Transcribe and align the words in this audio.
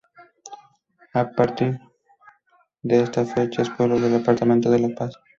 A 1.13 1.29
partir 1.31 1.79
de 2.81 3.01
esta 3.03 3.23
fecha 3.23 3.61
es 3.61 3.69
pueblo 3.69 3.99
del 3.99 4.13
departamento 4.13 4.71
de 4.71 4.79
La 4.79 4.89
Paz. 4.95 5.11